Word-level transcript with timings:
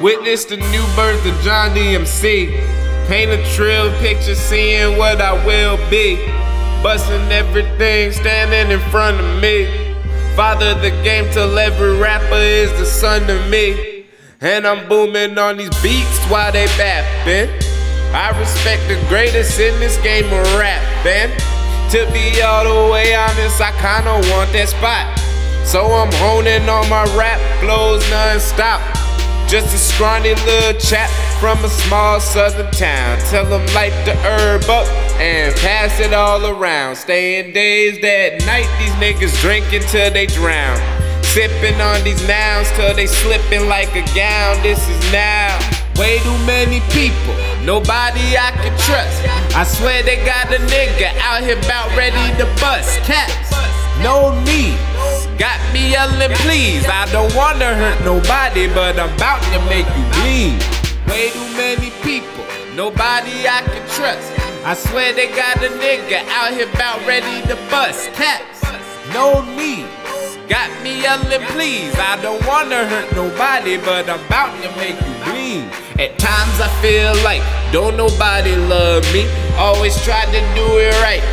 Witness 0.00 0.44
the 0.44 0.56
new 0.56 0.84
birth 0.94 1.24
of 1.26 1.40
John 1.42 1.70
DMC. 1.70 3.08
Paint 3.08 3.30
a 3.32 3.44
trail 3.54 3.90
picture, 3.98 4.36
seeing 4.36 4.96
what 4.96 5.20
I 5.20 5.32
will 5.44 5.76
be. 5.90 6.16
Busting 6.82 7.30
everything 7.32 8.12
standing 8.12 8.70
in 8.70 8.80
front 8.90 9.20
of 9.20 9.42
me. 9.42 9.66
Father 10.36 10.74
the 10.74 10.90
game 11.02 11.30
till 11.32 11.58
every 11.58 11.96
rapper 11.98 12.34
is 12.34 12.70
the 12.78 12.86
son 12.86 13.28
of 13.28 13.50
me. 13.50 14.06
And 14.40 14.66
I'm 14.66 14.88
booming 14.88 15.36
on 15.38 15.56
these 15.56 15.82
beats 15.82 16.24
while 16.26 16.52
they 16.52 16.66
bapping. 16.78 17.50
I 18.14 18.38
respect 18.38 18.86
the 18.86 19.04
greatest 19.08 19.58
in 19.58 19.78
this 19.80 19.96
game 20.02 20.26
of 20.26 20.54
rapping. 20.54 21.36
To 21.90 22.10
be 22.12 22.40
all 22.42 22.64
the 22.64 22.92
way 22.92 23.14
honest, 23.14 23.60
I 23.60 23.72
kinda 23.72 24.12
want 24.30 24.52
that 24.52 24.68
spot. 24.68 25.18
So 25.66 25.86
I'm 25.86 26.12
honing 26.14 26.68
on 26.68 26.88
my 26.88 27.04
rap 27.16 27.40
flows 27.60 28.08
non-stop. 28.10 29.01
Just 29.52 29.74
a 29.74 29.76
scrawny 29.76 30.32
little 30.32 30.80
chap 30.80 31.10
from 31.38 31.62
a 31.62 31.68
small 31.68 32.20
southern 32.20 32.70
town. 32.70 33.18
Tell 33.28 33.44
them 33.44 33.60
light 33.74 33.92
the 34.06 34.16
herb 34.24 34.62
up 34.62 34.88
and 35.20 35.54
pass 35.56 36.00
it 36.00 36.14
all 36.14 36.46
around. 36.46 36.96
Staying 36.96 37.52
dazed 37.52 38.02
at 38.02 38.46
night, 38.46 38.64
these 38.80 38.96
niggas 38.96 39.38
drinking 39.42 39.82
till 39.88 40.10
they 40.10 40.24
drown. 40.24 40.80
Sipping 41.22 41.78
on 41.82 42.02
these 42.02 42.26
nouns 42.26 42.70
till 42.72 42.94
they 42.94 43.06
slipping 43.06 43.68
like 43.68 43.94
a 43.94 44.00
gown. 44.16 44.56
This 44.62 44.80
is 44.88 45.12
now. 45.12 45.52
Way 46.00 46.20
too 46.20 46.38
many 46.46 46.80
people, 46.88 47.36
nobody 47.60 48.24
I 48.32 48.56
can 48.56 48.72
trust. 48.88 49.20
I 49.54 49.64
swear 49.64 50.02
they 50.02 50.16
got 50.24 50.48
a 50.48 50.64
nigga 50.72 51.12
out 51.20 51.44
here 51.44 51.58
about 51.58 51.94
ready 51.94 52.24
to 52.40 52.46
bust 52.56 52.98
caps. 53.04 53.52
No 54.00 54.32
need, 54.48 54.80
got 55.42 55.58
me 55.74 55.90
yelling 55.90 56.30
please. 56.46 56.86
I 56.86 57.10
don't 57.10 57.34
wanna 57.34 57.74
hurt 57.74 57.98
nobody, 58.04 58.68
but 58.68 58.94
I'm 58.96 59.12
about 59.16 59.42
to 59.50 59.58
make 59.66 59.90
you 59.98 60.04
bleed. 60.14 60.54
Way 61.10 61.34
too 61.34 61.50
many 61.58 61.90
people, 62.06 62.46
nobody 62.78 63.42
I 63.50 63.58
can 63.66 63.82
trust. 63.98 64.30
I 64.62 64.74
swear 64.74 65.12
they 65.12 65.26
got 65.34 65.56
a 65.58 65.70
nigga 65.82 66.22
out 66.30 66.54
here 66.54 66.70
about 66.70 67.04
ready 67.08 67.42
to 67.48 67.56
bust 67.74 68.12
caps. 68.12 68.62
No 69.12 69.42
need. 69.58 69.90
Got 70.46 70.70
me 70.84 71.02
yelling, 71.02 71.42
please. 71.50 71.92
I 71.98 72.22
don't 72.22 72.38
wanna 72.46 72.86
hurt 72.86 73.10
nobody, 73.16 73.78
but 73.78 74.08
I'm 74.08 74.24
about 74.26 74.54
to 74.62 74.70
make 74.78 74.94
you 74.94 75.14
bleed. 75.26 75.66
At 75.98 76.20
times 76.22 76.56
I 76.62 76.70
feel 76.78 77.18
like 77.26 77.42
don't 77.72 77.96
nobody 77.96 78.54
love 78.54 79.02
me. 79.12 79.26
Always 79.58 79.98
try 80.04 80.24
to 80.24 80.40
do 80.54 80.66
it 80.78 80.94
right. 81.02 81.24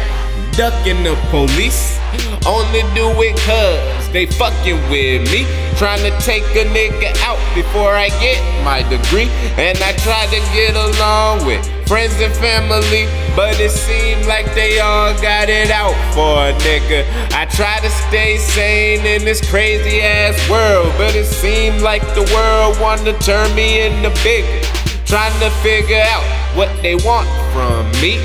Ducking 0.57 1.03
the 1.03 1.13
police. 1.29 1.99
Only 2.47 2.81
do 2.97 3.05
it 3.21 3.37
cause 3.45 3.98
they 4.11 4.25
fucking 4.25 4.81
with 4.89 5.31
me. 5.31 5.45
Trying 5.77 6.01
to 6.03 6.11
take 6.19 6.43
a 6.55 6.65
nigga 6.65 7.15
out 7.23 7.39
before 7.55 7.95
I 7.95 8.09
get 8.19 8.39
my 8.63 8.81
degree. 8.83 9.29
And 9.57 9.77
I 9.79 9.93
try 9.97 10.25
to 10.27 10.39
get 10.53 10.75
along 10.75 11.45
with 11.45 11.63
friends 11.87 12.19
and 12.19 12.33
family. 12.35 13.05
But 13.35 13.59
it 13.59 13.71
seemed 13.71 14.25
like 14.25 14.53
they 14.55 14.79
all 14.79 15.13
got 15.21 15.49
it 15.49 15.71
out 15.71 15.95
for 16.13 16.49
a 16.49 16.53
nigga. 16.65 17.05
I 17.33 17.45
try 17.45 17.79
to 17.79 17.89
stay 18.07 18.37
sane 18.37 19.05
in 19.05 19.23
this 19.23 19.47
crazy 19.49 20.01
ass 20.01 20.37
world. 20.49 20.93
But 20.97 21.15
it 21.15 21.25
seemed 21.25 21.81
like 21.81 22.01
the 22.15 22.25
world 22.33 22.79
wanna 22.81 23.17
turn 23.19 23.53
me 23.55 23.85
into 23.85 24.09
bigger. 24.23 24.65
Trying 25.05 25.37
to 25.39 25.49
figure 25.61 26.03
out 26.05 26.23
what 26.57 26.69
they 26.81 26.95
want 26.95 27.27
from 27.53 27.89
me. 28.01 28.17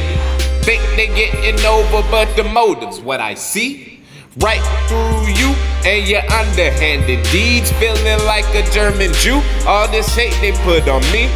Think 0.65 0.83
they 0.97 1.09
getting 1.09 1.65
over, 1.67 2.03
but 2.11 2.35
the 2.37 2.45
motive's 2.45 3.01
what 3.01 3.21
I 3.21 3.35
see. 3.35 4.01
Right 4.39 4.63
through 4.89 5.33
you 5.35 5.55
and 5.85 6.09
your 6.09 6.23
underhanded 6.33 7.23
deeds. 7.31 7.71
Feeling 7.73 8.25
like 8.25 8.49
a 8.55 8.63
German 8.73 9.13
Jew. 9.15 9.41
All 9.67 9.89
this 9.89 10.09
hate 10.15 10.35
they 10.41 10.53
put 10.65 10.89
on 10.89 11.03
me. 11.13 11.29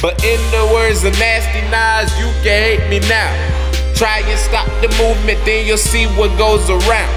But 0.00 0.22
in 0.24 0.40
the 0.50 0.70
words 0.72 1.04
of 1.04 1.12
Nasty 1.18 1.62
Nas, 1.70 2.10
you 2.18 2.26
can 2.42 2.58
hate 2.62 2.88
me 2.88 3.00
now. 3.08 3.32
Try 3.94 4.20
and 4.20 4.38
stop 4.38 4.66
the 4.82 4.88
movement, 5.00 5.42
then 5.46 5.66
you'll 5.66 5.78
see 5.78 6.06
what 6.18 6.36
goes 6.36 6.68
around. 6.68 7.14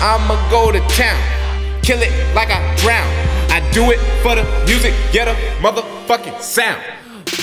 I'ma 0.00 0.36
go 0.50 0.72
to 0.72 0.80
town, 0.96 1.20
kill 1.82 2.00
it 2.00 2.12
like 2.34 2.48
I 2.50 2.60
drown. 2.76 3.06
I 3.50 3.60
do 3.72 3.90
it 3.90 4.00
for 4.22 4.34
the 4.34 4.44
music, 4.66 4.94
get 5.12 5.28
a 5.28 5.34
motherfucking 5.60 6.40
sound. 6.40 6.82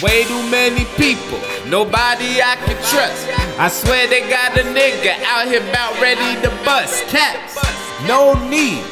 Way 0.01 0.23
too 0.23 0.50
many 0.50 0.85
people, 0.97 1.39
nobody 1.67 2.41
I 2.41 2.55
can 2.65 2.77
trust. 2.89 3.29
I 3.59 3.69
swear 3.69 4.07
they 4.07 4.21
got 4.29 4.57
a 4.57 4.63
nigga 4.63 5.21
out 5.23 5.47
here 5.47 5.61
about 5.69 6.01
ready 6.01 6.41
to 6.41 6.50
bust 6.65 7.05
caps. 7.07 7.43
No 8.08 8.34
need, 8.50 8.84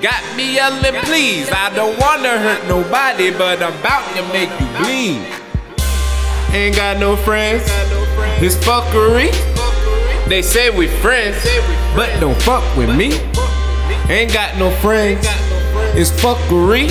got 0.00 0.22
me 0.36 0.54
yelling 0.54 0.94
please. 1.02 1.50
I 1.50 1.72
don't 1.74 1.98
wanna 1.98 2.38
hurt 2.38 2.64
nobody, 2.68 3.32
but 3.32 3.60
I'm 3.60 3.76
about 3.80 4.06
to 4.14 4.22
make 4.32 4.50
you 4.60 4.66
bleed. 4.78 5.26
Ain't 6.54 6.76
got 6.76 6.98
no 6.98 7.16
friends, 7.16 7.64
it's 8.40 8.54
fuckery. 8.54 9.32
They 10.28 10.42
say 10.42 10.70
we 10.70 10.86
friends, 10.86 11.36
but 11.96 12.08
don't 12.20 12.40
fuck 12.42 12.64
with 12.76 12.96
me. 12.96 13.18
Ain't 14.08 14.32
got 14.32 14.56
no 14.58 14.70
friends, 14.80 15.26
it's 15.98 16.12
fuckery. 16.12 16.86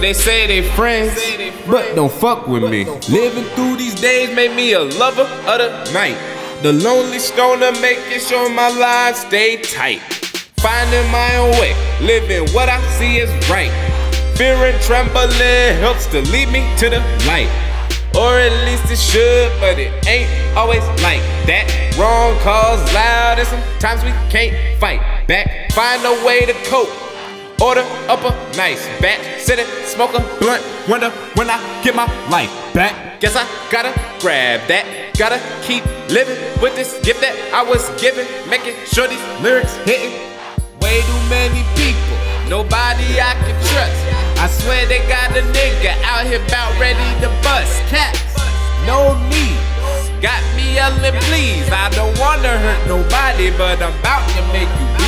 They 0.00 0.12
say 0.12 0.48
they 0.48 0.68
friends, 0.70 1.14
but 1.68 1.94
don't 1.94 2.12
fuck 2.12 2.48
with 2.48 2.64
me. 2.64 2.84
Living 3.08 3.44
through 3.54 3.76
these 3.76 3.94
days 4.00 4.34
made 4.34 4.56
me 4.56 4.72
a 4.72 4.80
lover 4.80 5.22
of 5.22 5.58
the 5.58 5.90
night. 5.92 6.18
The 6.62 6.72
lonely 6.72 7.20
stoner 7.20 7.70
making 7.80 8.18
sure 8.18 8.50
my 8.50 8.70
lines 8.70 9.18
stay 9.18 9.62
tight. 9.62 10.23
Finding 10.64 11.10
my 11.12 11.36
own 11.36 11.50
way, 11.60 11.76
living 12.00 12.48
what 12.54 12.70
I 12.70 12.80
see 12.96 13.18
is 13.18 13.28
right. 13.50 13.68
Fear 14.34 14.54
and 14.64 14.80
trembling 14.80 15.76
helps 15.84 16.06
to 16.06 16.22
lead 16.32 16.48
me 16.48 16.64
to 16.78 16.88
the 16.88 17.00
light. 17.28 17.52
Or 18.16 18.38
at 18.38 18.64
least 18.64 18.90
it 18.90 18.96
should, 18.96 19.52
but 19.60 19.78
it 19.78 19.92
ain't 20.08 20.56
always 20.56 20.80
like 21.04 21.20
that. 21.44 21.68
Wrong 21.98 22.32
calls 22.40 22.80
loud, 22.94 23.38
and 23.40 23.46
sometimes 23.46 24.02
we 24.04 24.12
can't 24.32 24.56
fight 24.80 25.00
back. 25.28 25.70
Find 25.72 26.00
a 26.02 26.24
way 26.24 26.46
to 26.46 26.54
cope. 26.64 26.88
Order 27.60 27.84
up 28.08 28.24
a 28.24 28.32
nice 28.56 28.88
bat, 29.02 29.20
sit 29.38 29.58
it, 29.58 29.68
smoke 29.84 30.12
blunt. 30.40 30.64
Wonder 30.88 31.10
when 31.36 31.50
I 31.50 31.60
get 31.84 31.94
my 31.94 32.08
life 32.30 32.50
back. 32.72 33.20
Guess 33.20 33.36
I 33.36 33.44
gotta 33.70 33.92
grab 34.18 34.66
that. 34.68 35.12
Gotta 35.18 35.42
keep 35.62 35.84
living 36.08 36.40
with 36.62 36.74
this 36.74 36.98
gift 37.04 37.20
that 37.20 37.36
I 37.52 37.62
was 37.62 37.84
given. 38.00 38.26
Making 38.48 38.74
sure 38.86 39.06
these 39.06 39.20
lyrics 39.42 39.76
hitting. 39.84 40.33
Way 40.94 41.00
too 41.00 41.28
many 41.28 41.64
people, 41.74 42.18
nobody 42.48 43.18
I 43.18 43.34
can 43.42 43.58
trust. 43.66 43.98
I 44.38 44.46
swear 44.46 44.86
they 44.86 45.00
got 45.10 45.36
a 45.36 45.42
nigga 45.42 45.90
out 46.04 46.24
here 46.24 46.38
about 46.38 46.70
ready 46.78 47.02
to 47.18 47.26
bust 47.42 47.82
caps. 47.90 48.22
No 48.86 49.18
need, 49.26 49.58
got 50.22 50.38
me 50.54 50.74
yelling 50.78 51.18
please. 51.26 51.66
I 51.68 51.90
don't 51.90 52.16
wanna 52.16 52.54
hurt 52.62 52.86
nobody, 52.86 53.50
but 53.58 53.82
I'm 53.82 53.90
about 53.98 54.22
to 54.38 54.42
make 54.54 54.70
you 54.70 54.86
bleed. 54.94 55.03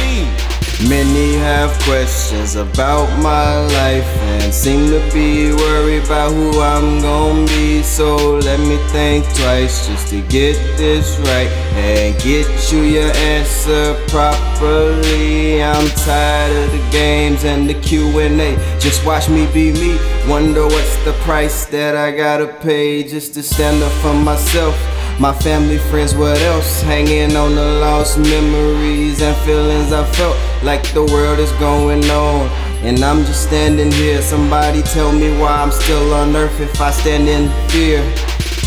Many 0.84 1.36
have 1.36 1.72
questions 1.84 2.54
about 2.54 3.08
my 3.22 3.60
life 3.60 4.06
and 4.28 4.52
seem 4.52 4.90
to 4.90 5.00
be 5.10 5.50
worried 5.50 6.04
about 6.04 6.32
who 6.32 6.60
I'm 6.60 7.00
gonna 7.00 7.46
be. 7.46 7.82
So 7.82 8.36
let 8.36 8.60
me 8.60 8.76
think 8.92 9.24
twice 9.36 9.86
just 9.86 10.08
to 10.08 10.20
get 10.28 10.54
this 10.76 11.18
right 11.20 11.48
and 11.76 12.14
get 12.22 12.46
you 12.70 12.82
your 12.82 13.10
answer 13.16 13.94
properly. 14.08 15.62
I'm 15.62 15.88
tired 16.04 16.54
of 16.54 16.70
the 16.70 16.90
games 16.92 17.44
and 17.44 17.70
the 17.70 17.74
Q&A. 17.80 18.54
Just 18.78 19.02
watch 19.06 19.30
me 19.30 19.46
be 19.54 19.72
me. 19.72 19.98
Wonder 20.28 20.64
what's 20.64 20.96
the 21.04 21.14
price 21.24 21.64
that 21.66 21.96
I 21.96 22.10
gotta 22.10 22.48
pay 22.48 23.02
just 23.02 23.32
to 23.34 23.42
stand 23.42 23.82
up 23.82 23.92
for 24.02 24.12
myself. 24.12 24.76
My 25.18 25.32
family, 25.32 25.78
friends, 25.78 26.14
what 26.14 26.38
else? 26.42 26.82
Hanging 26.82 27.34
on 27.34 27.54
the 27.54 27.64
lost 27.80 28.18
memories 28.18 29.22
and 29.22 29.34
feelings 29.38 29.90
I 29.90 30.04
felt 30.12 30.36
like 30.62 30.82
the 30.92 31.04
world 31.04 31.38
is 31.38 31.52
going 31.52 32.04
on. 32.10 32.48
And 32.82 33.02
I'm 33.02 33.24
just 33.24 33.42
standing 33.44 33.90
here. 33.92 34.22
Somebody 34.22 34.82
tell 34.82 35.12
me 35.12 35.36
why 35.38 35.62
I'm 35.62 35.72
still 35.72 36.14
on 36.14 36.36
earth 36.36 36.60
if 36.60 36.80
I 36.80 36.90
stand 36.90 37.28
in 37.28 37.48
fear. 37.70 38.00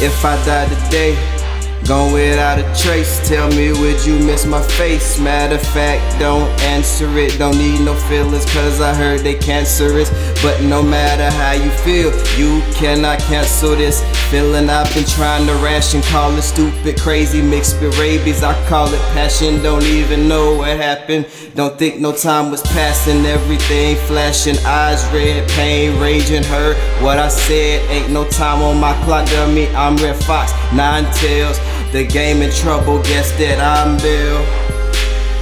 If 0.02 0.24
I 0.24 0.36
die 0.46 0.68
today, 0.86 1.39
gone 1.88 2.14
without 2.14 2.60
a 2.60 2.64
trace. 2.82 3.28
Tell 3.28 3.50
me, 3.50 3.72
would 3.72 4.06
you 4.06 4.18
miss 4.20 4.46
my 4.46 4.62
face? 4.62 5.20
Matter 5.20 5.56
of 5.56 5.62
fact, 5.62 6.20
don't 6.20 6.50
answer 6.62 7.10
it. 7.18 7.38
Don't 7.38 7.58
need 7.58 7.82
no 7.82 7.96
feelings, 7.96 8.46
cause 8.46 8.82
I 8.82 8.94
heard 8.94 9.22
they 9.22 9.36
cancerous. 9.36 10.10
But 10.42 10.62
no 10.64 10.82
matter 10.82 11.30
how 11.38 11.52
you 11.52 11.70
feel, 11.84 12.12
you 12.38 12.62
cannot 12.74 13.20
cancel 13.20 13.76
this 13.76 14.02
feeling. 14.30 14.70
I've 14.70 14.94
been 14.94 15.06
trying 15.06 15.48
to 15.48 15.56
ration, 15.56 16.02
call 16.04 16.32
it 16.38 16.44
stupid, 16.44 17.00
crazy, 17.00 17.42
mixed 17.42 17.82
with 17.82 17.98
rabies. 18.00 18.44
I 18.44 18.54
call 18.68 18.94
it 18.94 19.02
passion, 19.14 19.62
don't 19.62 19.84
even 19.84 20.28
know 20.28 20.56
what 20.56 20.78
happened. 20.78 21.28
Don't 21.56 21.78
think 21.78 22.00
no 22.00 22.12
time 22.12 22.52
was 22.52 22.62
passing, 22.62 23.26
everything 23.26 23.96
flashing, 24.08 24.58
eyes 24.66 25.04
red, 25.12 25.50
pain, 25.50 26.00
raging, 26.00 26.44
hurt. 26.44 26.78
What 27.04 27.20
I 27.20 27.28
said, 27.30 27.90
ain't 27.90 28.12
no 28.12 28.28
time 28.30 28.62
on 28.62 28.80
my 28.80 28.94
clock, 29.04 29.28
dummy. 29.30 29.68
I'm 29.70 29.98
Red 29.98 30.16
Fox, 30.24 30.54
nine 30.74 31.12
tails. 31.16 31.60
The 31.92 32.06
game 32.06 32.44
in 32.44 32.52
trouble, 32.52 33.02
guess 33.02 33.32
that 33.40 33.58
I'm 33.58 33.98
Bill. 33.98 34.46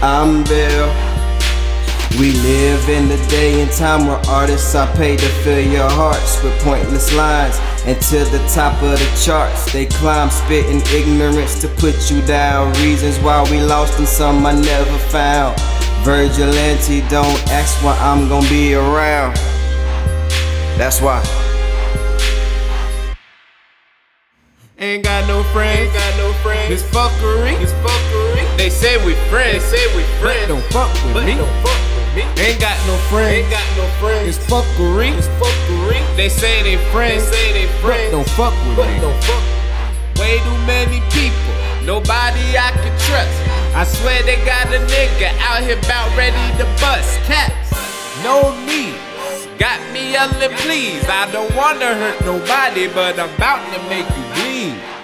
I'm 0.02 0.46
Bill. 0.46 0.88
We 2.18 2.32
live 2.40 2.88
in 2.88 3.10
the 3.10 3.18
day 3.28 3.62
and 3.62 3.70
time 3.70 4.08
where 4.08 4.22
artists 4.30 4.74
are 4.74 4.88
paid 4.96 5.20
to 5.20 5.28
fill 5.44 5.60
your 5.60 5.90
hearts 5.90 6.42
with 6.42 6.58
pointless 6.62 7.14
lines. 7.14 7.60
And 7.84 8.00
to 8.04 8.24
the 8.32 8.40
top 8.56 8.82
of 8.82 8.98
the 8.98 9.22
charts, 9.22 9.74
they 9.74 9.88
climb, 9.88 10.30
spitting 10.30 10.80
ignorance 10.96 11.60
to 11.60 11.68
put 11.68 12.10
you 12.10 12.22
down. 12.22 12.72
Reasons 12.82 13.20
why 13.20 13.44
we 13.52 13.60
lost 13.60 14.00
and 14.00 14.08
some 14.08 14.46
I 14.46 14.54
never 14.54 14.98
found. 15.10 15.60
Vigilante, 16.06 17.02
don't 17.10 17.44
ask 17.52 17.76
why 17.84 17.98
I'm 18.00 18.30
gonna 18.30 18.48
be 18.48 18.74
around. 18.74 19.36
That's 20.78 21.02
why. 21.02 21.47
Ain't 24.80 25.04
got 25.04 25.28
no 25.28 25.42
friends, 25.54 25.80
Ain't 25.90 25.94
got 25.94 26.18
no 26.18 26.34
friends. 26.46 26.70
This 26.70 26.84
fuckery, 26.94 27.58
This 27.58 27.74
fuckery. 27.82 28.58
they 28.58 28.70
say 28.70 28.98
we 29.04 29.14
They 29.14 29.30
friends, 29.30 29.64
say 29.66 29.82
we 29.98 30.04
friends. 30.22 30.46
but 30.46 30.54
don't 30.54 30.66
fuck 30.72 30.94
with 31.04 31.14
but 31.16 31.26
me. 31.26 31.34
don't 31.34 31.50
fuck 31.66 31.82
with 31.98 32.16
me. 32.16 32.24
Ain't 32.46 32.60
got 32.62 32.78
no 32.86 32.96
friends. 33.10 33.34
Ain't 33.42 33.50
got 33.50 33.66
no 33.76 33.86
friends. 33.98 34.26
This 34.38 34.40
fuckery, 34.46 35.16
This 35.18 35.28
fuckery. 35.42 35.98
they 36.16 36.30
say 36.30 36.62
they 36.62 36.76
They 36.76 36.92
friends, 36.94 37.24
say 37.24 37.54
they 37.54 37.66
but 37.66 37.82
friends. 37.82 38.12
don't 38.12 38.30
fuck 38.38 38.54
with 38.68 38.78
but 38.78 38.88
me. 38.88 39.00
don't 39.02 39.18
fuck. 39.26 39.44
Way 40.22 40.38
too 40.46 40.58
many 40.70 41.02
people, 41.10 41.54
nobody 41.86 42.46
I 42.58 42.70
can 42.78 42.94
trust. 43.10 43.34
I 43.74 43.84
swear 43.84 44.22
they 44.24 44.38
got 44.46 44.66
a 44.70 44.78
nigga 44.94 45.34
out 45.42 45.62
here 45.66 45.78
about 45.78 46.10
ready 46.18 46.38
to 46.62 46.66
bust 46.82 47.18
cats. 47.26 47.74
No 48.22 48.54
need, 48.66 48.94
got 49.57 49.80
me 49.92 50.12
yelling 50.12 50.56
please. 50.57 51.04
I 51.07 51.30
don't 51.31 51.54
wanna 51.56 51.95
hurt 51.95 52.21
nobody, 52.21 52.88
but 52.88 53.19
I'm 53.19 53.33
about 53.36 53.62
to 53.74 53.80
make 53.89 54.07
you 54.15 54.24
bleed. 54.36 54.97